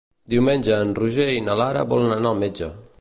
Diumenge 0.33 0.79
en 0.85 0.95
Roger 0.99 1.27
i 1.35 1.43
na 1.49 1.59
Lara 1.61 1.85
volen 1.93 2.15
anar 2.17 2.33
al 2.33 2.41
metge. 2.47 2.73